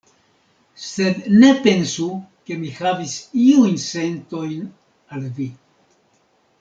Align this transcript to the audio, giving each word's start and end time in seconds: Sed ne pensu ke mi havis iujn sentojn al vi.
Sed 0.85 1.27
ne 1.43 1.49
pensu 1.67 2.07
ke 2.49 2.57
mi 2.63 2.71
havis 2.79 3.13
iujn 3.43 3.77
sentojn 3.85 4.65
al 5.19 5.29
vi. 5.39 5.51